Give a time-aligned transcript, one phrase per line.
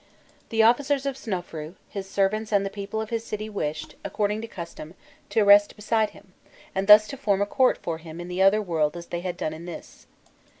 [0.49, 4.47] The officers of Snofrûi, his servants, and the people of his city wished, according to
[4.47, 4.95] custom,
[5.29, 6.33] to rest beside him,
[6.73, 9.37] and thus to form a court for him in the other world as they had
[9.37, 10.07] done in this.